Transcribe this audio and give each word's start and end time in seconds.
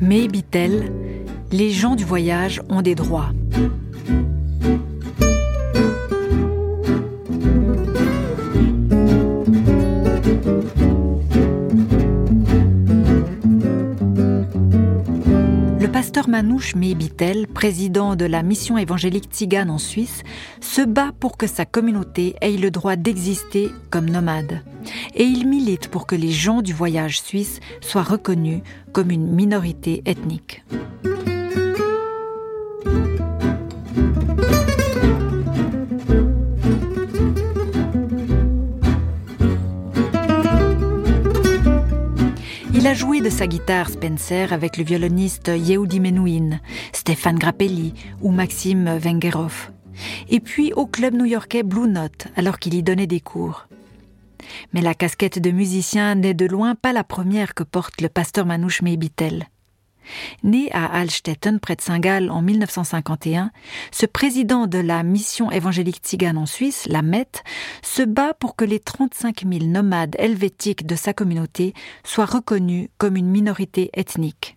Mais 0.00 0.28
Bitel, 0.28 0.92
les 1.52 1.70
gens 1.70 1.96
du 1.96 2.04
voyage 2.04 2.62
ont 2.68 2.82
des 2.82 2.94
droits. 2.94 3.30
Pasteur 16.08 16.30
Manouche 16.30 16.74
Mebitel, 16.74 17.46
président 17.46 18.16
de 18.16 18.24
la 18.24 18.42
mission 18.42 18.78
évangélique 18.78 19.28
tzigane 19.30 19.68
en 19.68 19.76
Suisse, 19.76 20.22
se 20.62 20.80
bat 20.80 21.12
pour 21.20 21.36
que 21.36 21.46
sa 21.46 21.66
communauté 21.66 22.34
ait 22.40 22.56
le 22.56 22.70
droit 22.70 22.96
d'exister 22.96 23.68
comme 23.90 24.08
nomade. 24.08 24.62
Et 25.14 25.24
il 25.24 25.46
milite 25.46 25.88
pour 25.88 26.06
que 26.06 26.16
les 26.16 26.30
gens 26.30 26.62
du 26.62 26.72
voyage 26.72 27.20
suisse 27.20 27.60
soient 27.82 28.04
reconnus 28.04 28.62
comme 28.94 29.10
une 29.10 29.30
minorité 29.30 30.02
ethnique. 30.06 30.62
A 42.86 42.94
joué 42.94 43.20
de 43.20 43.28
sa 43.28 43.46
guitare 43.46 43.88
Spencer 43.88 44.52
avec 44.52 44.76
le 44.76 44.84
violoniste 44.84 45.48
Yehudi 45.48 46.00
Menuhin, 46.00 46.60
Stéphane 46.92 47.38
Grappelli 47.38 47.92
ou 48.20 48.30
Maxime 48.30 48.98
Vengerov. 48.98 49.70
Et 50.28 50.38
puis 50.38 50.72
au 50.74 50.86
club 50.86 51.14
new-yorkais 51.14 51.64
Blue 51.64 51.88
Note 51.88 52.28
alors 52.36 52.58
qu'il 52.58 52.74
y 52.74 52.82
donnait 52.82 53.08
des 53.08 53.20
cours. 53.20 53.66
Mais 54.72 54.80
la 54.80 54.94
casquette 54.94 55.40
de 55.40 55.50
musicien 55.50 56.14
n'est 56.14 56.34
de 56.34 56.46
loin 56.46 56.74
pas 56.76 56.92
la 56.92 57.04
première 57.04 57.54
que 57.54 57.64
porte 57.64 58.00
le 58.00 58.08
pasteur 58.08 58.46
Manouche 58.46 58.82
Meibitel. 58.82 59.48
Né 60.42 60.70
à 60.72 60.86
Alstetten, 60.86 61.60
près 61.60 61.76
de 61.76 61.80
Saint-Gall, 61.80 62.30
en 62.30 62.42
1951, 62.42 63.50
ce 63.90 64.06
président 64.06 64.66
de 64.66 64.78
la 64.78 65.02
mission 65.02 65.50
évangélique 65.50 66.00
tzigane 66.02 66.38
en 66.38 66.46
Suisse, 66.46 66.86
la 66.86 67.02
MET, 67.02 67.42
se 67.82 68.02
bat 68.02 68.34
pour 68.34 68.56
que 68.56 68.64
les 68.64 68.80
35 68.80 69.44
000 69.50 69.64
nomades 69.66 70.16
helvétiques 70.18 70.86
de 70.86 70.96
sa 70.96 71.12
communauté 71.12 71.74
soient 72.04 72.26
reconnus 72.26 72.88
comme 72.98 73.16
une 73.16 73.30
minorité 73.30 73.90
ethnique. 73.94 74.56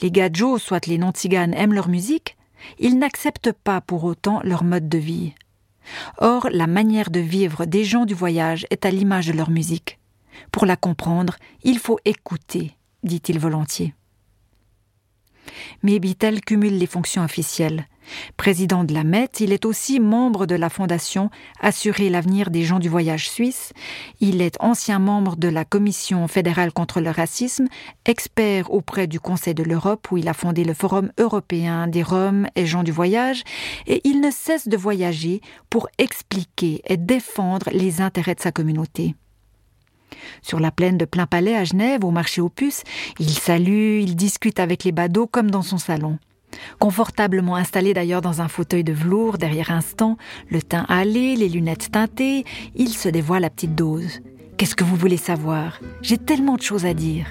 Les 0.00 0.10
gadjos, 0.10 0.58
soit 0.58 0.86
les 0.86 0.98
non-tziganes, 0.98 1.54
aiment 1.54 1.74
leur 1.74 1.88
musique, 1.88 2.36
ils 2.78 2.98
n'acceptent 2.98 3.52
pas 3.52 3.80
pour 3.80 4.04
autant 4.04 4.40
leur 4.42 4.64
mode 4.64 4.88
de 4.88 4.98
vie. 4.98 5.34
Or, 6.18 6.48
la 6.50 6.66
manière 6.66 7.10
de 7.10 7.20
vivre 7.20 7.64
des 7.64 7.84
gens 7.84 8.04
du 8.04 8.14
voyage 8.14 8.66
est 8.70 8.84
à 8.84 8.90
l'image 8.90 9.26
de 9.28 9.32
leur 9.32 9.50
musique. 9.50 9.98
Pour 10.52 10.66
la 10.66 10.76
comprendre, 10.76 11.36
il 11.62 11.78
faut 11.78 11.98
écouter, 12.04 12.76
dit-il 13.02 13.38
volontiers. 13.38 13.94
Mais 15.82 15.98
Bittel 15.98 16.40
cumule 16.40 16.78
les 16.78 16.86
fonctions 16.86 17.24
officielles. 17.24 17.86
Président 18.36 18.84
de 18.84 18.94
la 18.94 19.04
MET, 19.04 19.28
il 19.40 19.52
est 19.52 19.64
aussi 19.64 20.00
membre 20.00 20.46
de 20.46 20.54
la 20.54 20.70
fondation 20.70 21.30
Assurer 21.60 22.08
l'avenir 22.08 22.50
des 22.50 22.62
gens 22.62 22.78
du 22.78 22.88
voyage 22.88 23.28
suisse. 23.28 23.72
Il 24.20 24.40
est 24.40 24.56
ancien 24.60 24.98
membre 24.98 25.36
de 25.36 25.48
la 25.48 25.64
Commission 25.64 26.26
fédérale 26.28 26.72
contre 26.72 27.00
le 27.00 27.10
racisme, 27.10 27.66
expert 28.04 28.72
auprès 28.72 29.06
du 29.06 29.20
Conseil 29.20 29.54
de 29.54 29.62
l'Europe 29.62 30.10
où 30.10 30.16
il 30.16 30.28
a 30.28 30.34
fondé 30.34 30.64
le 30.64 30.74
Forum 30.74 31.10
européen 31.18 31.86
des 31.86 32.02
Roms 32.02 32.48
et 32.54 32.66
gens 32.66 32.82
du 32.82 32.92
voyage, 32.92 33.42
et 33.86 34.00
il 34.04 34.20
ne 34.20 34.30
cesse 34.30 34.68
de 34.68 34.76
voyager 34.76 35.40
pour 35.70 35.88
expliquer 35.98 36.80
et 36.86 36.96
défendre 36.96 37.68
les 37.72 38.00
intérêts 38.00 38.34
de 38.34 38.40
sa 38.40 38.52
communauté. 38.52 39.14
Sur 40.42 40.60
la 40.60 40.70
plaine 40.70 40.98
de 40.98 41.04
Plein 41.04 41.26
Palais 41.26 41.56
à 41.56 41.64
Genève, 41.64 42.04
au 42.04 42.10
marché 42.10 42.40
aux 42.40 42.48
puces, 42.48 42.82
il 43.18 43.30
salue, 43.30 44.00
il 44.00 44.16
discute 44.16 44.60
avec 44.60 44.84
les 44.84 44.92
badauds 44.92 45.26
comme 45.26 45.50
dans 45.50 45.62
son 45.62 45.78
salon. 45.78 46.18
Confortablement 46.78 47.56
installé 47.56 47.94
d'ailleurs 47.94 48.22
dans 48.22 48.40
un 48.40 48.48
fauteuil 48.48 48.84
de 48.84 48.92
velours 48.92 49.38
derrière 49.38 49.70
un 49.70 49.80
stand, 49.80 50.16
le 50.48 50.62
teint 50.62 50.86
hâlé, 50.88 51.36
les 51.36 51.48
lunettes 51.48 51.90
teintées, 51.90 52.44
il 52.74 52.90
se 52.90 53.08
dévoile 53.08 53.44
à 53.44 53.50
petite 53.50 53.74
dose. 53.74 54.20
Qu'est-ce 54.56 54.74
que 54.74 54.84
vous 54.84 54.96
voulez 54.96 55.16
savoir? 55.16 55.80
J'ai 56.02 56.18
tellement 56.18 56.56
de 56.56 56.62
choses 56.62 56.84
à 56.84 56.94
dire. 56.94 57.26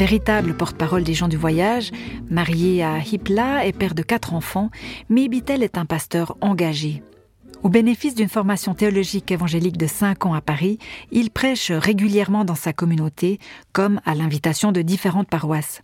Véritable 0.00 0.56
porte-parole 0.56 1.04
des 1.04 1.12
gens 1.12 1.28
du 1.28 1.36
voyage, 1.36 1.90
marié 2.30 2.82
à 2.82 3.00
Hipla 3.00 3.66
et 3.66 3.74
père 3.74 3.94
de 3.94 4.00
quatre 4.00 4.32
enfants, 4.32 4.70
Mibitel 5.10 5.62
est 5.62 5.76
un 5.76 5.84
pasteur 5.84 6.38
engagé. 6.40 7.02
Au 7.62 7.68
bénéfice 7.68 8.14
d'une 8.14 8.30
formation 8.30 8.72
théologique 8.72 9.30
évangélique 9.30 9.76
de 9.76 9.86
cinq 9.86 10.24
ans 10.24 10.32
à 10.32 10.40
Paris, 10.40 10.78
il 11.12 11.28
prêche 11.28 11.70
régulièrement 11.70 12.46
dans 12.46 12.54
sa 12.54 12.72
communauté, 12.72 13.38
comme 13.74 14.00
à 14.06 14.14
l'invitation 14.14 14.72
de 14.72 14.80
différentes 14.80 15.28
paroisses. 15.28 15.82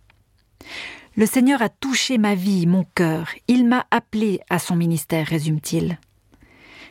Le 1.15 1.27
Seigneur 1.27 1.61
a 1.61 1.69
touché 1.69 2.17
ma 2.17 2.33
vie, 2.33 2.65
mon 2.65 2.85
cœur, 2.95 3.27
il 3.47 3.67
m'a 3.67 3.85
appelé 3.91 4.39
à 4.49 4.57
son 4.57 4.75
ministère, 4.75 5.27
résume-t-il. 5.27 5.99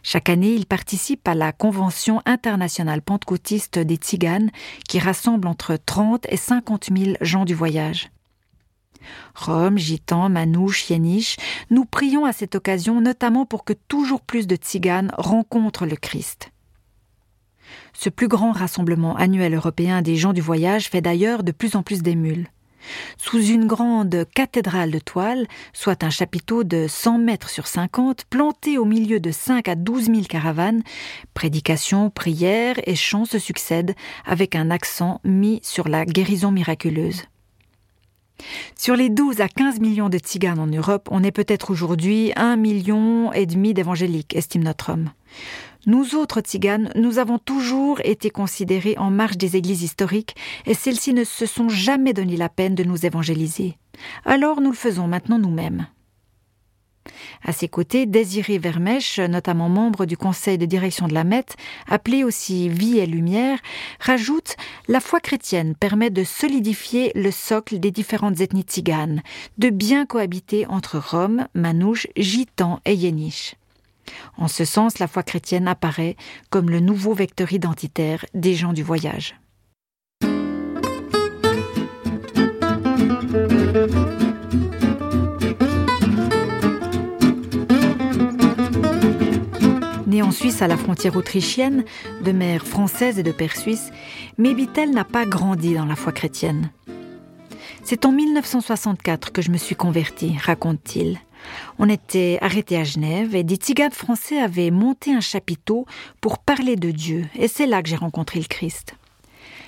Chaque 0.08 0.28
année, 0.28 0.54
il 0.54 0.66
participe 0.66 1.26
à 1.26 1.34
la 1.34 1.50
Convention 1.50 2.22
internationale 2.26 3.02
pentecôtiste 3.02 3.80
des 3.80 3.96
Tziganes 3.96 4.52
qui 4.88 5.00
rassemble 5.00 5.48
entre 5.48 5.76
30 5.84 6.28
et 6.28 6.36
50 6.36 6.90
000 6.96 7.16
gens 7.22 7.44
du 7.44 7.54
voyage. 7.54 8.12
Rome, 9.34 9.78
Gitans, 9.78 10.28
Manouche, 10.28 10.90
Yéniche, 10.90 11.38
nous 11.70 11.84
prions 11.84 12.24
à 12.24 12.32
cette 12.32 12.54
occasion 12.54 13.00
notamment 13.00 13.46
pour 13.46 13.64
que 13.64 13.72
toujours 13.72 14.20
plus 14.20 14.46
de 14.46 14.54
Tziganes 14.54 15.10
rencontrent 15.18 15.86
le 15.86 15.96
Christ. 15.96 16.52
Ce 17.92 18.08
plus 18.08 18.28
grand 18.28 18.52
rassemblement 18.52 19.16
annuel 19.16 19.54
européen 19.54 20.02
des 20.02 20.14
gens 20.14 20.32
du 20.32 20.40
voyage 20.40 20.88
fait 20.88 21.00
d'ailleurs 21.00 21.42
de 21.42 21.50
plus 21.50 21.74
en 21.74 21.82
plus 21.82 22.02
d'émules 22.02 22.46
sous 23.16 23.42
une 23.42 23.66
grande 23.66 24.26
cathédrale 24.34 24.91
de 24.91 24.98
toile, 24.98 25.47
soit 25.72 26.04
un 26.04 26.10
chapiteau 26.10 26.64
de 26.64 26.86
100 26.88 27.19
mètres 27.19 27.50
sur 27.50 27.66
50, 27.66 28.24
planté 28.30 28.78
au 28.78 28.84
milieu 28.84 29.20
de 29.20 29.30
5 29.30 29.69
à 29.69 29.74
12 29.74 30.06
000 30.06 30.20
caravanes, 30.28 30.82
prédications, 31.34 32.10
prières 32.10 32.76
et 32.86 32.94
chants 32.94 33.24
se 33.24 33.38
succèdent 33.38 33.94
avec 34.24 34.54
un 34.54 34.70
accent 34.70 35.20
mis 35.24 35.60
sur 35.62 35.88
la 35.88 36.04
guérison 36.04 36.50
miraculeuse. 36.50 37.22
Sur 38.76 38.97
les 38.97 39.08
12 39.08 39.41
à 39.41 39.48
15 39.48 39.80
millions 39.80 40.08
de 40.08 40.18
tziganes 40.18 40.58
en 40.58 40.66
Europe, 40.66 41.08
on 41.10 41.22
est 41.22 41.32
peut-être 41.32 41.70
aujourd'hui 41.70 42.32
un 42.36 42.56
million 42.56 43.32
et 43.32 43.47
demi 43.47 43.72
d'évangéliques, 43.72 44.36
estime 44.36 44.64
notre 44.64 44.92
homme. 44.92 45.10
Nous 45.86 46.16
autres 46.16 46.41
tziganes, 46.41 46.91
nous 46.97 47.19
avons 47.19 47.38
toujours 47.38 48.00
été 48.04 48.30
considérés 48.30 48.97
en 48.98 49.10
marge 49.10 49.36
des 49.36 49.56
églises 49.56 49.82
historiques 49.82 50.34
et 50.66 50.74
celles-ci 50.74 51.14
ne 51.14 51.22
se 51.22 51.47
sont 51.47 51.69
jamais 51.69 52.12
donné 52.12 52.36
la 52.36 52.48
peine 52.48 52.74
de 52.74 52.82
nous 52.82 53.06
évangéliser. 53.06 53.78
Alors 54.24 54.60
nous 54.60 54.70
le 54.70 54.76
faisons 54.76 55.06
maintenant 55.06 55.38
nous-mêmes. 55.38 55.86
À 57.44 57.52
ses 57.52 57.69
côtés, 57.69 58.06
Désiré 58.06 58.58
Vermèche, 58.58 59.20
notamment 59.20 59.69
membre 59.69 60.06
du 60.06 60.16
conseil 60.16 60.58
de 60.58 60.66
direction 60.66 61.06
de 61.06 61.14
la 61.14 61.24
MET, 61.24 61.47
appelé 61.86 62.24
aussi 62.24 62.68
Vie 62.68 62.98
et 62.98 63.06
Lumière, 63.06 63.60
rajoute 64.00 64.56
La 64.88 65.00
foi 65.00 65.20
chrétienne 65.20 65.74
permet 65.74 66.10
de 66.10 66.24
solidifier 66.24 67.12
le 67.14 67.30
socle 67.30 67.78
des 67.78 67.91
différentes 67.91 68.41
ethnies 68.41 68.64
tziganes, 68.64 69.22
de 69.58 69.70
bien 69.70 70.06
cohabiter 70.06 70.66
entre 70.66 70.98
Roms, 70.98 71.47
Manouches, 71.54 72.08
Gitans 72.16 72.80
et 72.84 72.94
Yéniches. 72.94 73.54
En 74.38 74.48
ce 74.48 74.64
sens, 74.64 74.98
la 74.98 75.08
foi 75.08 75.22
chrétienne 75.22 75.69
apparaît 75.69 76.16
comme 76.50 76.70
le 76.70 76.80
nouveau 76.80 77.14
vecteur 77.14 77.52
identitaire 77.52 78.24
des 78.34 78.54
gens 78.54 78.72
du 78.72 78.82
voyage. 78.82 79.34
Né 90.06 90.22
en 90.22 90.30
Suisse 90.30 90.62
à 90.62 90.68
la 90.68 90.77
frontière 90.77 91.16
autrichienne, 91.16 91.84
de 92.22 92.33
mère 92.33 92.66
française 92.66 93.18
et 93.18 93.22
de 93.22 93.33
père 93.33 93.56
suisse, 93.56 93.91
Mébitel 94.38 94.91
n'a 94.91 95.04
pas 95.04 95.24
grandi 95.27 95.74
dans 95.74 95.86
la 95.86 95.97
foi 95.97 96.12
chrétienne. 96.12 96.71
C'est 97.84 98.04
en 98.04 98.12
1964 98.12 99.33
que 99.33 99.42
je 99.42 99.50
me 99.50 99.56
suis 99.56 99.77
converti, 99.77 100.36
raconte-t-il. 100.42 101.18
On 101.78 101.89
était 101.89 102.39
arrêté 102.41 102.77
à 102.77 102.84
Genève 102.84 103.34
et 103.34 103.45
des 103.45 103.57
tziganes 103.57 103.93
français 103.93 104.39
avaient 104.41 104.71
monté 104.71 105.13
un 105.13 105.21
chapiteau 105.21 105.87
pour 106.21 106.39
parler 106.39 106.77
de 106.77 106.91
Dieu, 106.91 107.27
et 107.34 107.48
c'est 107.48 107.66
là 107.66 107.83
que 107.83 107.89
j'ai 107.89 107.97
rencontré 107.97 108.41
le 108.41 108.47
Christ. 108.47 108.95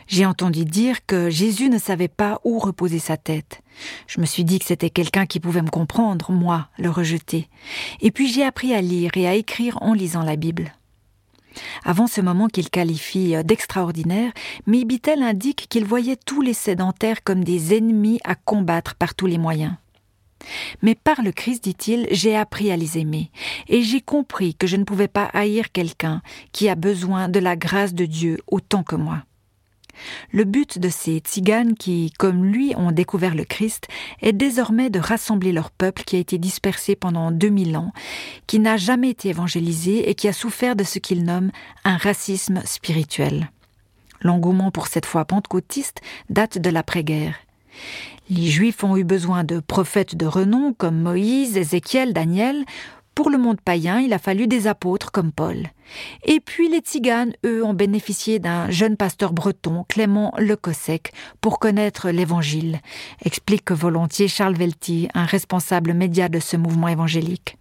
J'ai 0.09 0.25
entendu 0.25 0.65
dire 0.65 1.05
que 1.05 1.29
Jésus 1.29 1.69
ne 1.69 1.79
savait 1.79 2.09
pas 2.09 2.41
où 2.43 2.59
reposer 2.59 2.99
sa 2.99 3.19
tête. 3.19 3.61
Je 4.07 4.21
me 4.21 4.27
suis 4.27 4.43
dit 4.43 4.59
que 4.59 4.65
c'était 4.65 4.89
quelqu'un 4.89 5.27
qui 5.27 5.39
pouvait 5.39 5.63
me 5.63 5.69
comprendre, 5.69 6.33
moi, 6.33 6.69
le 6.79 6.89
rejeter. 6.89 7.49
Et 8.01 8.11
puis 8.11 8.27
j'ai 8.27 8.43
appris 8.43 8.73
à 8.73 8.81
lire 8.81 9.11
et 9.17 9.29
à 9.29 9.35
écrire 9.35 9.77
en 9.83 9.93
lisant 9.93 10.23
la 10.23 10.37
Bible. 10.37 10.73
Avant 11.85 12.07
ce 12.07 12.21
moment 12.23 12.49
qu'il 12.49 12.71
qualifie 12.71 13.35
d'extraordinaire, 13.45 14.33
Mibitel 14.67 15.23
indique 15.23 15.67
qu'il 15.69 15.85
voyait 15.85 16.17
tous 16.17 16.41
les 16.41 16.55
sédentaires 16.55 17.23
comme 17.23 17.45
des 17.45 17.77
ennemis 17.77 18.21
à 18.25 18.35
combattre 18.35 18.95
par 18.95 19.15
tous 19.15 19.27
les 19.27 19.39
moyens. 19.39 19.75
Mais 20.83 20.95
par 20.95 21.23
le 21.23 21.33
Christ, 21.33 21.65
dit-il, 21.65 22.07
j'ai 22.11 22.37
appris 22.37 22.71
à 22.71 22.77
les 22.77 22.99
aimer, 22.99 23.31
et 23.69 23.83
j'ai 23.83 24.01
compris 24.01 24.55
que 24.55 24.67
je 24.67 24.77
ne 24.77 24.85
pouvais 24.85 25.09
pas 25.09 25.25
haïr 25.33 25.73
quelqu'un 25.73 26.23
qui 26.53 26.69
a 26.69 26.75
besoin 26.75 27.29
de 27.29 27.39
la 27.39 27.57
grâce 27.57 27.95
de 27.95 28.07
Dieu 28.07 28.39
autant 28.47 28.83
que 28.83 28.97
moi. 28.97 29.25
Le 30.31 30.45
but 30.45 30.79
de 30.79 30.89
ces 30.89 31.19
tziganes 31.19 31.75
qui, 31.75 32.13
comme 32.19 32.45
lui, 32.45 32.73
ont 32.77 32.93
découvert 32.93 33.35
le 33.35 33.45
Christ 33.45 33.89
est 34.23 34.33
désormais 34.33 34.91
de 34.91 35.01
rassembler 35.01 35.53
leur 35.53 35.71
peuple 35.71 36.05
qui 36.05 36.17
a 36.17 36.21
été 36.21 36.39
dispersé 36.39 36.97
pendant 36.97 37.31
2000 37.31 37.77
ans, 37.77 37.93
qui 38.47 38.59
n'a 38.59 38.77
jamais 38.77 39.11
été 39.11 39.29
évangélisé 39.29 40.09
et 40.09 40.15
qui 40.15 40.29
a 40.29 40.33
souffert 40.33 40.77
de 40.77 40.85
ce 40.85 40.99
qu'il 40.99 41.25
nomme 41.25 41.51
un 41.85 41.97
racisme 41.97 42.63
spirituel. 42.65 43.51
L'engouement 44.21 44.71
pour 44.71 44.89
cette 44.89 45.07
foi 45.07 45.25
pentecôtiste 45.25 46.01
date 46.29 46.59
de 46.59 46.71
l'après-guerre. 46.71 47.35
Les 48.31 48.47
Juifs 48.47 48.85
ont 48.85 48.97
eu 48.97 49.05
besoin 49.05 49.45
de 49.45 49.61
prophètes 49.61 50.17
de 50.17 50.27
renom 50.27 50.75
comme 50.75 51.01
Moïse, 51.01 51.57
Ézéchiel, 51.57 52.13
Daniel. 52.13 52.65
Pour 53.15 53.31
le 53.31 53.39
monde 53.39 53.61
païen, 53.61 53.99
il 53.99 54.13
a 54.13 54.19
fallu 54.19 54.47
des 54.47 54.67
apôtres 54.67 55.11
comme 55.11 55.33
Paul. 55.33 55.69
Et 56.25 56.39
puis 56.39 56.69
les 56.69 56.79
Tziganes, 56.79 57.33
eux, 57.45 57.65
ont 57.65 57.75
bénéficié 57.75 58.39
d'un 58.39 58.71
jeune 58.71 58.97
pasteur 58.97 59.33
breton, 59.33 59.85
Clément 59.89 60.35
Lecossec, 60.39 61.13
pour 61.41 61.59
connaître 61.59 62.11
l'Évangile, 62.11 62.81
explique 63.25 63.73
volontiers 63.73 64.29
Charles 64.29 64.57
Velty, 64.57 65.09
un 65.15 65.25
responsable 65.25 65.95
média 65.95 66.29
de 66.29 66.39
ce 66.39 66.57
mouvement 66.57 66.89
évangélique. 66.89 67.57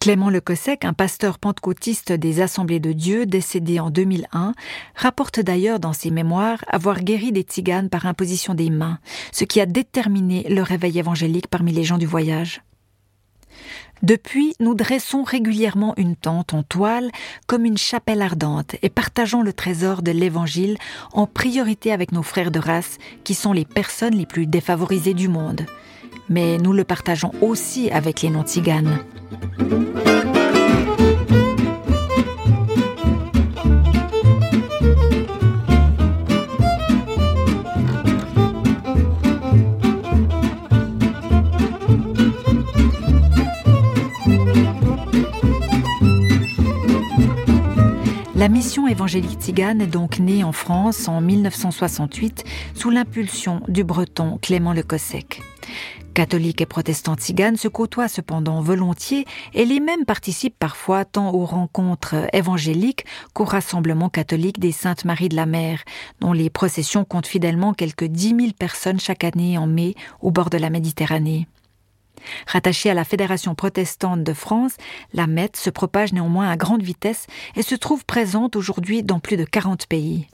Clément 0.00 0.30
Lecossec, 0.30 0.86
un 0.86 0.94
pasteur 0.94 1.38
pentecôtiste 1.38 2.12
des 2.12 2.40
Assemblées 2.40 2.80
de 2.80 2.92
Dieu 2.92 3.26
décédé 3.26 3.80
en 3.80 3.90
2001, 3.90 4.54
rapporte 4.96 5.40
d'ailleurs 5.40 5.78
dans 5.78 5.92
ses 5.92 6.10
mémoires 6.10 6.64
avoir 6.68 7.02
guéri 7.02 7.32
des 7.32 7.42
tziganes 7.42 7.90
par 7.90 8.06
imposition 8.06 8.54
des 8.54 8.70
mains, 8.70 8.98
ce 9.30 9.44
qui 9.44 9.60
a 9.60 9.66
déterminé 9.66 10.46
le 10.48 10.62
réveil 10.62 10.98
évangélique 10.98 11.48
parmi 11.48 11.72
les 11.72 11.84
gens 11.84 11.98
du 11.98 12.06
voyage. 12.06 12.62
Depuis, 14.02 14.54
nous 14.58 14.74
dressons 14.74 15.22
régulièrement 15.22 15.92
une 15.98 16.16
tente 16.16 16.54
en 16.54 16.62
toile 16.62 17.10
comme 17.46 17.66
une 17.66 17.76
chapelle 17.76 18.22
ardente 18.22 18.76
et 18.80 18.88
partageons 18.88 19.42
le 19.42 19.52
trésor 19.52 20.00
de 20.00 20.12
l'Évangile 20.12 20.78
en 21.12 21.26
priorité 21.26 21.92
avec 21.92 22.12
nos 22.12 22.22
frères 22.22 22.50
de 22.50 22.58
race 22.58 22.96
qui 23.22 23.34
sont 23.34 23.52
les 23.52 23.66
personnes 23.66 24.16
les 24.16 24.24
plus 24.24 24.46
défavorisées 24.46 25.12
du 25.12 25.28
monde 25.28 25.66
mais 26.30 26.56
nous 26.56 26.72
le 26.72 26.84
partageons 26.84 27.32
aussi 27.42 27.90
avec 27.90 28.22
les 28.22 28.30
non-tziganes. 28.30 29.00
La 48.36 48.48
mission 48.48 48.88
évangélique 48.88 49.38
tzigane 49.38 49.82
est 49.82 49.86
donc 49.86 50.18
née 50.18 50.44
en 50.44 50.52
France 50.52 51.08
en 51.08 51.20
1968 51.20 52.44
sous 52.72 52.88
l'impulsion 52.88 53.60
du 53.68 53.84
breton 53.84 54.38
Clément 54.40 54.72
Le 54.72 54.82
Cossec. 54.82 55.42
Catholiques 56.14 56.60
et 56.60 56.66
protestants 56.66 57.16
tziganes 57.16 57.56
se 57.56 57.68
côtoient 57.68 58.08
cependant 58.08 58.60
volontiers 58.60 59.26
et 59.54 59.64
les 59.64 59.80
mêmes 59.80 60.04
participent 60.04 60.58
parfois 60.58 61.04
tant 61.04 61.32
aux 61.32 61.44
rencontres 61.44 62.26
évangéliques 62.32 63.04
qu'aux 63.32 63.44
rassemblements 63.44 64.08
catholiques 64.08 64.58
des 64.58 64.72
Saintes 64.72 65.04
Maries 65.04 65.28
de 65.28 65.36
la 65.36 65.46
Mer, 65.46 65.84
dont 66.20 66.32
les 66.32 66.50
processions 66.50 67.04
comptent 67.04 67.26
fidèlement 67.26 67.74
quelques 67.74 68.04
dix 68.04 68.34
mille 68.34 68.54
personnes 68.54 69.00
chaque 69.00 69.24
année 69.24 69.56
en 69.56 69.66
mai 69.66 69.94
au 70.20 70.30
bord 70.30 70.50
de 70.50 70.58
la 70.58 70.70
Méditerranée. 70.70 71.46
Rattachée 72.46 72.90
à 72.90 72.94
la 72.94 73.04
Fédération 73.04 73.54
protestante 73.54 74.24
de 74.24 74.32
France, 74.32 74.76
la 75.14 75.26
MET 75.26 75.52
se 75.54 75.70
propage 75.70 76.12
néanmoins 76.12 76.50
à 76.50 76.56
grande 76.56 76.82
vitesse 76.82 77.26
et 77.56 77.62
se 77.62 77.74
trouve 77.74 78.04
présente 78.04 78.56
aujourd'hui 78.56 79.02
dans 79.02 79.20
plus 79.20 79.36
de 79.36 79.44
40 79.44 79.86
pays. 79.86 80.26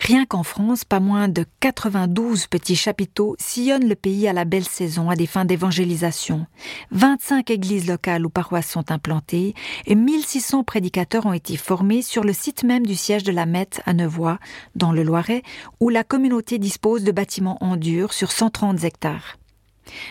Rien 0.00 0.26
qu'en 0.26 0.42
France, 0.42 0.84
pas 0.84 1.00
moins 1.00 1.28
de 1.28 1.44
92 1.60 2.46
petits 2.46 2.76
chapiteaux 2.76 3.36
sillonnent 3.38 3.88
le 3.88 3.94
pays 3.94 4.26
à 4.26 4.32
la 4.32 4.44
belle 4.44 4.64
saison 4.64 5.10
à 5.10 5.16
des 5.16 5.26
fins 5.26 5.44
d'évangélisation. 5.44 6.46
25 6.90 7.50
églises 7.50 7.86
locales 7.86 8.26
ou 8.26 8.30
paroisses 8.30 8.70
sont 8.70 8.90
implantées 8.90 9.54
et 9.86 9.94
1600 9.94 10.64
prédicateurs 10.64 11.26
ont 11.26 11.32
été 11.32 11.56
formés 11.56 12.02
sur 12.02 12.24
le 12.24 12.32
site 12.32 12.64
même 12.64 12.86
du 12.86 12.94
siège 12.94 13.22
de 13.22 13.32
la 13.32 13.46
Mette 13.46 13.80
à 13.86 13.92
Nevoix, 13.92 14.38
dans 14.74 14.92
le 14.92 15.02
Loiret, 15.02 15.42
où 15.80 15.88
la 15.88 16.04
communauté 16.04 16.58
dispose 16.58 17.04
de 17.04 17.12
bâtiments 17.12 17.58
en 17.60 17.76
dur 17.76 18.12
sur 18.12 18.32
130 18.32 18.84
hectares. 18.84 19.36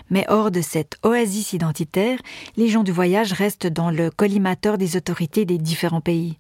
Mais 0.10 0.26
hors 0.28 0.52
de 0.52 0.62
cette 0.62 0.98
oasis 1.04 1.54
identitaire, 1.54 2.20
les 2.58 2.68
gens 2.68 2.84
du 2.84 2.92
voyage 2.92 3.34
restent 3.34 3.68
dans 3.68 3.90
le 3.90 4.12
collimateur 4.12 4.78
des 4.78 4.98
autorités 4.98 5.46
des 5.46 5.58
différents 5.58 6.02
pays. 6.02 6.38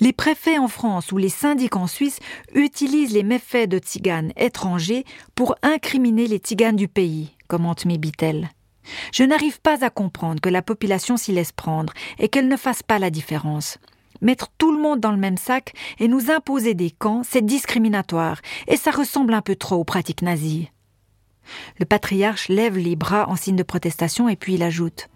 Les 0.00 0.12
préfets 0.12 0.58
en 0.58 0.68
France 0.68 1.12
ou 1.12 1.18
les 1.18 1.28
syndics 1.28 1.76
en 1.76 1.86
Suisse 1.86 2.18
utilisent 2.54 3.12
les 3.12 3.22
méfaits 3.22 3.68
de 3.68 3.78
tziganes 3.78 4.32
étrangers 4.36 5.04
pour 5.34 5.54
incriminer 5.62 6.26
les 6.26 6.38
tziganes 6.38 6.76
du 6.76 6.88
pays, 6.88 7.36
commente 7.48 7.84
Mébitel. 7.84 8.50
Je 9.12 9.22
n'arrive 9.22 9.60
pas 9.60 9.84
à 9.84 9.90
comprendre 9.90 10.40
que 10.40 10.48
la 10.48 10.62
population 10.62 11.16
s'y 11.16 11.32
laisse 11.32 11.52
prendre 11.52 11.92
et 12.18 12.28
qu'elle 12.28 12.48
ne 12.48 12.56
fasse 12.56 12.82
pas 12.82 12.98
la 12.98 13.10
différence. 13.10 13.78
Mettre 14.20 14.48
tout 14.56 14.72
le 14.72 14.80
monde 14.80 15.00
dans 15.00 15.10
le 15.10 15.18
même 15.18 15.36
sac 15.36 15.74
et 15.98 16.08
nous 16.08 16.30
imposer 16.30 16.74
des 16.74 16.90
camps, 16.90 17.22
c'est 17.24 17.44
discriminatoire 17.44 18.40
et 18.68 18.76
ça 18.76 18.90
ressemble 18.90 19.34
un 19.34 19.42
peu 19.42 19.56
trop 19.56 19.76
aux 19.76 19.84
pratiques 19.84 20.22
nazies. 20.22 20.70
Le 21.78 21.86
patriarche 21.86 22.48
lève 22.48 22.78
les 22.78 22.96
bras 22.96 23.28
en 23.28 23.36
signe 23.36 23.56
de 23.56 23.62
protestation 23.64 24.28
et 24.28 24.36
puis 24.36 24.54
il 24.54 24.62
ajoute 24.62 25.08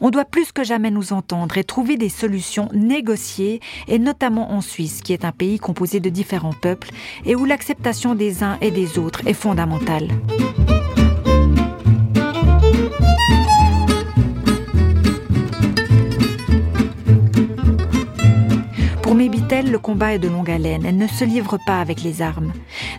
on 0.00 0.10
doit 0.10 0.24
plus 0.24 0.52
que 0.52 0.64
jamais 0.64 0.90
nous 0.90 1.12
entendre 1.12 1.58
et 1.58 1.64
trouver 1.64 1.96
des 1.96 2.08
solutions 2.08 2.68
négociées, 2.72 3.60
et 3.86 3.98
notamment 3.98 4.52
en 4.52 4.60
Suisse, 4.60 5.00
qui 5.02 5.12
est 5.12 5.24
un 5.24 5.32
pays 5.32 5.58
composé 5.58 6.00
de 6.00 6.10
différents 6.10 6.52
peuples 6.52 6.90
et 7.24 7.34
où 7.34 7.44
l'acceptation 7.44 8.14
des 8.14 8.42
uns 8.42 8.58
et 8.60 8.70
des 8.70 8.98
autres 8.98 9.26
est 9.26 9.34
fondamentale. 9.34 10.08
Le 19.70 19.78
combat 19.78 20.14
est 20.14 20.18
de 20.18 20.28
longue 20.28 20.50
haleine. 20.50 20.86
Elle 20.86 20.96
ne 20.96 21.06
se 21.06 21.24
livre 21.24 21.58
pas 21.66 21.80
avec 21.80 22.02
les 22.02 22.22
armes. 22.22 22.52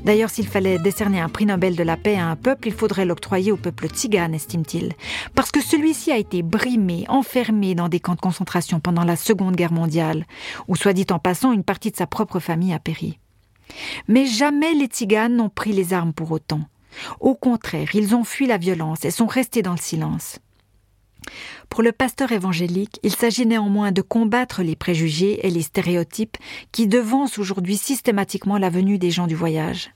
D'ailleurs, 0.04 0.30
s'il 0.30 0.48
fallait 0.48 0.78
décerner 0.78 1.20
un 1.20 1.30
prix 1.30 1.46
Nobel 1.46 1.76
de 1.76 1.84
la 1.84 1.98
paix 1.98 2.16
à 2.16 2.28
un 2.28 2.36
peuple, 2.36 2.68
il 2.68 2.74
faudrait 2.74 3.06
l'octroyer 3.06 3.52
au 3.52 3.58
peuple 3.58 3.88
tzigane, 3.88 4.36
estime-t-il. 4.36 4.94
Parce 5.34 5.52
que 5.52 5.62
celui-ci 5.62 6.12
a 6.12 6.18
été 6.18 6.44
brimé, 6.44 7.06
enfermé 7.08 7.76
dans 7.76 7.90
des 7.90 8.00
camps 8.00 8.16
de 8.16 8.20
concentration 8.20 8.80
pendant 8.80 9.04
la 9.04 9.16
Seconde 9.16 9.56
Guerre 9.56 9.74
mondiale, 9.74 10.26
où, 10.68 10.76
soit 10.76 10.94
dit 10.94 11.08
en 11.10 11.20
passant, 11.20 11.54
une 11.54 11.64
partie 11.64 11.92
de 11.92 11.98
sa 11.98 12.08
propre 12.08 12.40
famille 12.40 12.74
a 12.74 12.80
péri. 12.80 13.20
Mais 14.08 14.26
jamais 14.26 14.74
les 14.74 14.86
tziganes 14.86 15.36
n'ont 15.36 15.50
pris 15.50 15.74
les 15.74 15.94
armes 15.94 16.14
pour 16.14 16.32
autant. 16.32 16.62
Au 17.20 17.36
contraire, 17.36 17.96
ils 17.96 18.16
ont 18.16 18.24
fui 18.24 18.48
la 18.48 18.58
violence 18.58 19.06
et 19.06 19.12
sont 19.12 19.28
restés 19.28 19.62
dans 19.62 19.74
le 19.74 19.78
silence. 19.78 20.40
Pour 21.70 21.84
le 21.84 21.92
pasteur 21.92 22.32
évangélique, 22.32 23.00
il 23.04 23.16
s'agit 23.16 23.46
néanmoins 23.46 23.92
de 23.92 24.02
combattre 24.02 24.64
les 24.64 24.76
préjugés 24.76 25.46
et 25.46 25.50
les 25.50 25.62
stéréotypes 25.62 26.38
qui 26.72 26.88
devancent 26.88 27.38
aujourd'hui 27.38 27.78
systématiquement 27.78 28.58
la 28.58 28.70
venue 28.70 28.98
des 28.98 29.12
gens 29.12 29.28
du 29.28 29.36
voyage. 29.36 29.92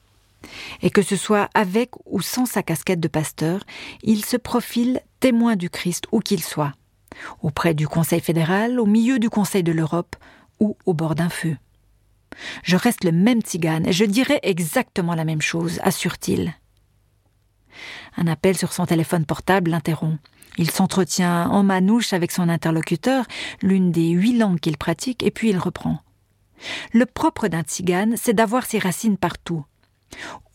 Et 0.82 0.90
que 0.90 1.02
ce 1.02 1.16
soit 1.16 1.50
avec 1.54 1.92
ou 2.06 2.22
sans 2.22 2.46
sa 2.46 2.64
casquette 2.64 3.00
de 3.00 3.08
pasteur, 3.08 3.62
il 4.04 4.26
se 4.26 4.38
profile 4.38 5.02
témoin 5.20 5.56
du 5.56 5.70
Christ 5.70 6.06
où 6.12 6.20
qu'il 6.20 6.44
soit, 6.44 6.74
auprès 7.42 7.74
du 7.74 7.88
Conseil 7.88 8.20
fédéral, 8.20 8.80
au 8.80 8.86
milieu 8.86 9.20
du 9.20 9.30
Conseil 9.30 9.64
de 9.64 9.72
l'Europe 9.72 10.16
ou 10.60 10.78
au 10.86 10.94
bord 10.94 11.16
d'un 11.16 11.30
feu. 11.30 11.56
Je 12.64 12.76
reste 12.76 13.04
le 13.04 13.12
même 13.12 13.42
tzigane 13.42 13.88
et 13.88 13.94
je 13.94 14.06
dirai 14.06 14.40
exactement 14.44 15.16
la 15.16 15.26
même 15.26 15.42
chose, 15.42 15.80
assure-t-il. 15.84 16.54
Un 18.18 18.28
appel 18.28 18.58
sur 18.58 18.74
son 18.74 18.86
téléphone 18.86 19.26
portable 19.26 19.72
l'interrompt. 19.72 20.20
Il 20.58 20.70
s'entretient 20.70 21.50
en 21.50 21.64
manouche 21.64 22.14
avec 22.14 22.32
son 22.32 22.50
interlocuteur, 22.50 23.26
l'une 23.62 23.92
des 23.92 24.10
huit 24.10 24.38
langues 24.38 24.60
qu'il 24.60 24.78
pratique, 24.78 25.24
et 25.24 25.32
puis 25.32 25.50
il 25.50 25.58
reprend. 25.58 26.00
Le 26.94 27.06
propre 27.06 27.48
d'un 27.48 27.64
tzigane, 27.64 28.16
c'est 28.18 28.34
d'avoir 28.34 28.66
ses 28.66 28.80
racines 28.80 29.18
partout. 29.18 29.66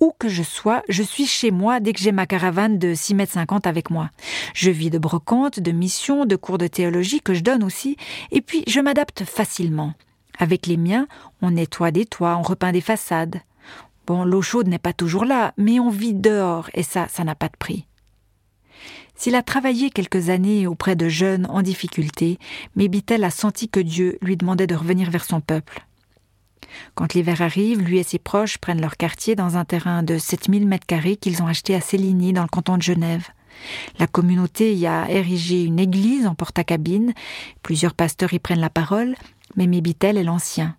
Où 0.01 0.13
que 0.19 0.29
je 0.29 0.45
sois, 0.45 0.83
je 0.89 1.03
suis 1.03 1.27
chez 1.27 1.51
moi 1.51 1.81
dès 1.81 1.93
que 1.93 2.01
j'ai 2.01 2.13
ma 2.13 2.27
caravane 2.27 2.79
de 2.79 2.95
6 2.95 3.15
mètres 3.15 3.33
50 3.33 3.67
avec 3.67 3.91
moi. 3.91 4.11
Je 4.55 4.71
vis 4.71 4.91
de 4.91 4.99
brocantes, 4.99 5.59
de 5.59 5.73
missions, 5.73 6.25
de 6.25 6.37
cours 6.37 6.59
de 6.59 6.69
théologie 6.69 7.21
que 7.21 7.35
je 7.35 7.43
donne 7.43 7.65
aussi, 7.65 7.97
et 8.31 8.41
puis 8.41 8.63
je 8.69 8.81
m'adapte 8.81 9.25
facilement. 9.25 9.95
Avec 10.39 10.67
les 10.67 10.77
miens, 10.77 11.09
on 11.43 11.51
nettoie 11.51 11.91
des 11.91 12.07
toits, 12.07 12.37
on 12.37 12.43
repeint 12.43 12.71
des 12.71 12.81
façades. 12.81 13.41
Bon, 14.07 14.25
l'eau 14.25 14.43
chaude 14.43 14.69
n'est 14.69 14.79
pas 14.79 14.93
toujours 14.93 15.25
là, 15.25 15.53
mais 15.57 15.81
on 15.81 15.91
vit 15.91 16.15
dehors, 16.15 16.71
et 16.75 16.85
ça, 16.85 17.09
ça 17.09 17.25
n'a 17.25 17.35
pas 17.35 17.49
de 17.49 17.57
prix. 17.59 17.88
S'il 19.19 19.35
a 19.35 19.43
travaillé 19.43 19.91
quelques 19.91 20.29
années 20.29 20.69
auprès 20.69 20.95
de 20.95 21.09
jeunes 21.09 21.49
en 21.51 21.61
difficulté, 21.61 22.39
Mébitel 22.77 23.25
a 23.25 23.31
senti 23.31 23.69
que 23.69 23.81
Dieu 23.81 24.17
lui 24.23 24.37
demandait 24.37 24.69
de 24.69 24.77
revenir 24.77 25.11
vers 25.11 25.25
son 25.25 25.41
peuple. 25.41 25.85
Quand 26.95 27.15
l'hiver 27.15 27.43
arrive, 27.43 27.81
lui 27.81 27.99
et 27.99 28.05
ses 28.05 28.21
proches 28.21 28.59
prennent 28.59 28.81
leur 28.81 28.97
quartier 28.97 29.35
dans 29.35 29.57
un 29.57 29.65
terrain 29.65 30.05
de 30.05 30.19
7000 30.19 30.69
mètres 30.69 30.87
carrés 30.87 31.17
qu'ils 31.17 31.43
ont 31.43 31.49
acheté 31.49 31.75
à 31.75 31.81
Céligny 31.81 32.33
dans 32.33 32.43
le 32.43 32.49
canton 32.49 32.77
de 32.77 32.83
Genève. 32.83 33.27
La 33.99 34.07
communauté 34.07 34.73
y 34.77 34.87
a 34.87 35.11
érigé 35.11 35.65
une 35.65 35.81
église 35.81 36.25
en 36.25 36.37
porte-à-cabine. 36.37 37.13
Plusieurs 37.65 37.95
pasteurs 37.95 38.33
y 38.35 38.39
prennent 38.39 38.61
la 38.61 38.71
parole, 38.71 39.17
mais 39.57 39.67
Mébitel 39.67 40.17
est 40.17 40.23
l'ancien. 40.23 40.78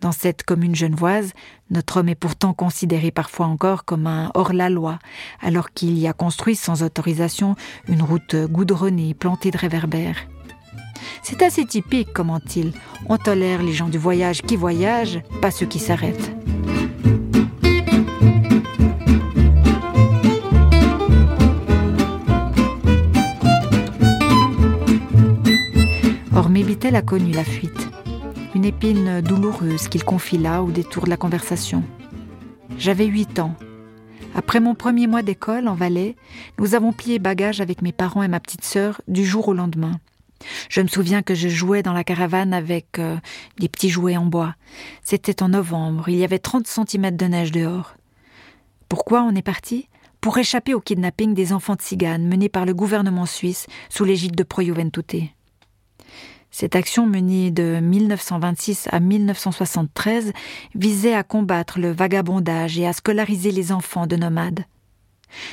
Dans 0.00 0.12
cette 0.12 0.44
commune 0.44 0.74
genevoise, 0.74 1.32
notre 1.70 1.98
homme 1.98 2.08
est 2.08 2.14
pourtant 2.14 2.54
considéré 2.54 3.10
parfois 3.10 3.44
encore 3.46 3.84
comme 3.84 4.06
un 4.06 4.30
hors-la-loi, 4.32 4.98
alors 5.42 5.72
qu'il 5.72 5.98
y 5.98 6.08
a 6.08 6.14
construit 6.14 6.56
sans 6.56 6.82
autorisation 6.82 7.54
une 7.86 8.00
route 8.00 8.34
goudronnée 8.34 9.12
plantée 9.12 9.50
de 9.50 9.58
réverbères. 9.58 10.16
C'est 11.22 11.42
assez 11.42 11.66
typique, 11.66 12.14
comment-il. 12.14 12.72
On 13.10 13.18
tolère 13.18 13.62
les 13.62 13.74
gens 13.74 13.88
du 13.88 13.98
voyage 13.98 14.40
qui 14.40 14.56
voyagent, 14.56 15.20
pas 15.42 15.50
ceux 15.50 15.66
qui 15.66 15.78
s'arrêtent. 15.78 16.32
Or, 26.34 26.48
Mébitel 26.48 26.96
a 26.96 27.02
connu 27.02 27.32
la 27.32 27.44
fuite. 27.44 27.89
Une 28.54 28.64
épine 28.64 29.20
douloureuse 29.20 29.86
qu'il 29.86 30.02
confie 30.02 30.36
là 30.36 30.64
au 30.64 30.72
détour 30.72 31.04
de 31.04 31.10
la 31.10 31.16
conversation. 31.16 31.84
J'avais 32.78 33.06
huit 33.06 33.38
ans. 33.38 33.54
Après 34.34 34.58
mon 34.58 34.74
premier 34.74 35.06
mois 35.06 35.22
d'école 35.22 35.68
en 35.68 35.74
Valais, 35.74 36.16
nous 36.58 36.74
avons 36.74 36.92
plié 36.92 37.20
bagages 37.20 37.60
avec 37.60 37.80
mes 37.80 37.92
parents 37.92 38.24
et 38.24 38.28
ma 38.28 38.40
petite 38.40 38.64
sœur 38.64 39.02
du 39.06 39.24
jour 39.24 39.46
au 39.46 39.54
lendemain. 39.54 40.00
Je 40.68 40.80
me 40.80 40.88
souviens 40.88 41.22
que 41.22 41.34
je 41.34 41.48
jouais 41.48 41.84
dans 41.84 41.92
la 41.92 42.02
caravane 42.02 42.52
avec 42.52 42.98
euh, 42.98 43.16
des 43.58 43.68
petits 43.68 43.90
jouets 43.90 44.16
en 44.16 44.26
bois. 44.26 44.56
C'était 45.04 45.44
en 45.44 45.50
novembre, 45.50 46.08
il 46.08 46.16
y 46.16 46.24
avait 46.24 46.38
30 46.40 46.66
cm 46.66 47.16
de 47.16 47.26
neige 47.26 47.52
dehors. 47.52 47.94
Pourquoi 48.88 49.22
on 49.22 49.34
est 49.36 49.42
parti? 49.42 49.88
Pour 50.20 50.38
échapper 50.38 50.74
au 50.74 50.80
kidnapping 50.80 51.34
des 51.34 51.52
enfants 51.52 51.76
de 51.76 51.80
Tziganes 51.80 52.26
menés 52.26 52.48
par 52.48 52.66
le 52.66 52.74
gouvernement 52.74 53.26
suisse 53.26 53.66
sous 53.88 54.04
l'égide 54.04 54.34
de 54.34 54.42
Pro 54.42 54.62
Juventute. 54.62 55.30
Cette 56.50 56.76
action 56.76 57.06
menée 57.06 57.50
de 57.50 57.78
1926 57.80 58.88
à 58.90 59.00
1973 59.00 60.32
visait 60.74 61.14
à 61.14 61.22
combattre 61.22 61.78
le 61.78 61.92
vagabondage 61.92 62.78
et 62.78 62.86
à 62.86 62.92
scolariser 62.92 63.52
les 63.52 63.72
enfants 63.72 64.06
de 64.06 64.16
nomades. 64.16 64.64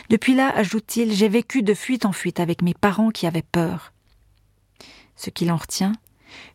Depuis 0.10 0.34
là, 0.34 0.52
ajoute-t-il, 0.56 1.14
j'ai 1.14 1.30
vécu 1.30 1.62
de 1.62 1.76
fuite 1.76 2.06
en 2.06 2.12
fuite 2.12 2.40
avec 2.40 2.64
mes 2.64 2.74
parents 2.74 3.12
qui 3.12 3.28
avaient 3.28 3.44
peur 3.44 3.94
ce 5.18 5.30
qu'il 5.30 5.52
en 5.52 5.58
retient, 5.58 5.94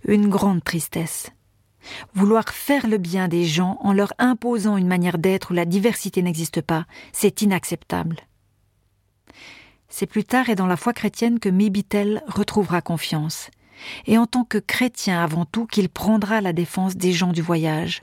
une 0.07 0.29
grande 0.29 0.65
tristesse. 0.65 1.31
Vouloir 2.15 2.49
faire 2.49 2.87
le 2.87 2.97
bien 2.97 3.29
des 3.29 3.45
gens 3.45 3.77
en 3.81 3.93
leur 3.93 4.15
imposant 4.19 4.77
une 4.77 4.87
manière 4.87 5.19
d'être 5.19 5.51
où 5.51 5.55
la 5.55 5.65
diversité 5.65 6.23
n'existe 6.23 6.63
pas, 6.63 6.87
c'est 7.13 7.43
inacceptable. 7.43 8.21
C'est 9.89 10.07
plus 10.07 10.25
tard 10.25 10.49
et 10.49 10.55
dans 10.55 10.69
la 10.69 10.77
foi 10.77 10.95
chrétienne 10.95 11.39
que 11.41 11.49
Mébitel 11.49 12.23
retrouvera 12.27 12.81
confiance, 12.81 13.51
et 14.07 14.19
en 14.19 14.27
tant 14.27 14.45
que 14.45 14.59
chrétien 14.59 15.23
avant 15.23 15.45
tout 15.45 15.67
qu'il 15.67 15.89
prendra 15.89 16.41
la 16.41 16.53
défense 16.53 16.97
des 16.97 17.13
gens 17.13 17.33
du 17.33 17.43
voyage, 17.43 18.03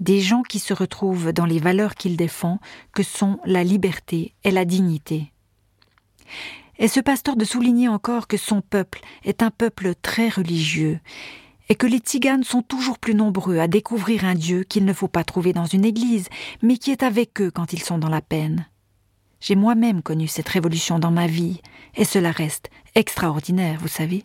des 0.00 0.20
gens 0.20 0.42
qui 0.42 0.58
se 0.58 0.72
retrouvent 0.72 1.32
dans 1.32 1.46
les 1.46 1.58
valeurs 1.58 1.94
qu'il 1.94 2.16
défend, 2.16 2.60
que 2.92 3.02
sont 3.02 3.38
la 3.44 3.64
liberté 3.64 4.34
et 4.44 4.50
la 4.50 4.64
dignité. 4.64 5.32
Et 6.78 6.88
ce 6.88 7.00
pasteur 7.00 7.36
de 7.36 7.44
souligner 7.44 7.88
encore 7.88 8.28
que 8.28 8.36
son 8.36 8.60
peuple 8.60 9.00
est 9.24 9.42
un 9.42 9.50
peuple 9.50 9.94
très 10.00 10.28
religieux, 10.28 11.00
et 11.68 11.74
que 11.74 11.86
les 11.86 11.98
tziganes 11.98 12.44
sont 12.44 12.62
toujours 12.62 12.98
plus 12.98 13.14
nombreux 13.14 13.58
à 13.58 13.68
découvrir 13.68 14.24
un 14.24 14.34
Dieu 14.34 14.62
qu'il 14.62 14.84
ne 14.84 14.92
faut 14.92 15.08
pas 15.08 15.24
trouver 15.24 15.52
dans 15.52 15.66
une 15.66 15.84
église, 15.84 16.28
mais 16.62 16.78
qui 16.78 16.90
est 16.90 17.02
avec 17.02 17.40
eux 17.40 17.50
quand 17.50 17.72
ils 17.72 17.82
sont 17.82 17.98
dans 17.98 18.08
la 18.08 18.22
peine. 18.22 18.66
J'ai 19.40 19.54
moi-même 19.54 20.02
connu 20.02 20.26
cette 20.26 20.48
révolution 20.48 20.98
dans 20.98 21.10
ma 21.10 21.26
vie, 21.26 21.60
et 21.94 22.04
cela 22.04 22.30
reste 22.30 22.70
extraordinaire, 22.94 23.78
vous 23.80 23.88
savez. 23.88 24.24